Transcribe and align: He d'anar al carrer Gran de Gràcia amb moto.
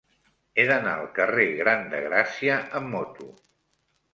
He 0.55 0.63
d'anar 0.69 0.93
al 1.01 1.09
carrer 1.19 1.45
Gran 1.59 1.85
de 1.93 1.99
Gràcia 2.07 2.59
amb 2.81 2.93
moto. 2.95 3.29